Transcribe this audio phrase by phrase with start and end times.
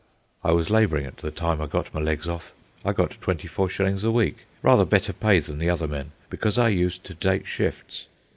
[0.43, 2.55] I was labouring at the time I got my legs off.
[2.83, 6.57] I got twenty four shillings a week, rather better pay than the other men, because
[6.57, 8.07] I used to take shifts.